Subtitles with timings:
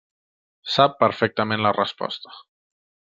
[0.75, 2.33] Sap perfectament la resposta.